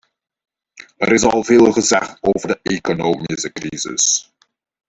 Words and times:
Er 0.97 1.11
is 1.13 1.23
al 1.23 1.43
veel 1.43 1.71
gezegd 1.71 2.17
over 2.23 2.47
de 2.47 2.59
economische 2.75 3.51
crisis. 3.51 4.31